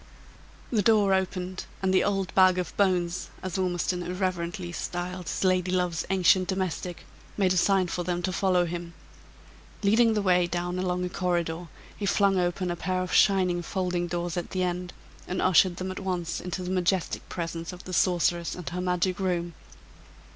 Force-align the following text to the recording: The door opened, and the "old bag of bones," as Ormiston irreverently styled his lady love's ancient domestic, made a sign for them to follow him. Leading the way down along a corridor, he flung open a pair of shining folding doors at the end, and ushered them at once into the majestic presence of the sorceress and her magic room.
The 0.71 0.81
door 0.81 1.13
opened, 1.13 1.65
and 1.83 1.93
the 1.93 2.03
"old 2.03 2.33
bag 2.33 2.57
of 2.57 2.75
bones," 2.75 3.29
as 3.43 3.59
Ormiston 3.59 4.01
irreverently 4.01 4.71
styled 4.71 5.27
his 5.29 5.43
lady 5.43 5.69
love's 5.71 6.07
ancient 6.09 6.47
domestic, 6.47 7.05
made 7.37 7.53
a 7.53 7.57
sign 7.57 7.85
for 7.85 8.03
them 8.03 8.23
to 8.23 8.33
follow 8.33 8.65
him. 8.65 8.93
Leading 9.83 10.15
the 10.15 10.23
way 10.23 10.47
down 10.47 10.79
along 10.79 11.05
a 11.05 11.09
corridor, 11.09 11.67
he 11.95 12.07
flung 12.07 12.39
open 12.39 12.71
a 12.71 12.75
pair 12.75 13.03
of 13.03 13.13
shining 13.13 13.61
folding 13.61 14.07
doors 14.07 14.37
at 14.37 14.49
the 14.49 14.63
end, 14.63 14.91
and 15.27 15.39
ushered 15.39 15.75
them 15.75 15.91
at 15.91 15.99
once 15.99 16.41
into 16.41 16.63
the 16.63 16.71
majestic 16.71 17.29
presence 17.29 17.71
of 17.71 17.83
the 17.83 17.93
sorceress 17.93 18.55
and 18.55 18.69
her 18.69 18.81
magic 18.81 19.19
room. 19.19 19.53